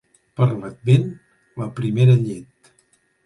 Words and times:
Per 0.39 0.45
l'Advent, 0.53 1.05
la 1.63 1.67
primera 1.81 2.15
llet. 2.23 2.73